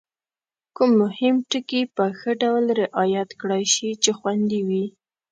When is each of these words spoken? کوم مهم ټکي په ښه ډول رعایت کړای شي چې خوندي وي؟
کوم 0.75 0.91
مهم 1.03 1.35
ټکي 1.49 1.81
په 1.95 2.03
ښه 2.17 2.31
ډول 2.41 2.65
رعایت 2.81 3.29
کړای 3.41 3.63
شي 3.73 3.89
چې 4.03 4.11
خوندي 4.17 4.61
وي؟ 4.67 4.85